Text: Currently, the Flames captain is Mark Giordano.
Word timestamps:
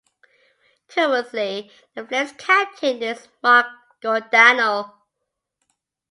Currently, 0.87 1.69
the 1.93 2.03
Flames 2.07 2.31
captain 2.39 3.03
is 3.03 3.27
Mark 3.43 3.67
Giordano. 4.01 4.95